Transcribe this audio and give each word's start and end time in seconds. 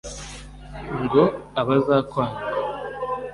ngo 1.03 1.23
abazakwanga 1.61 2.43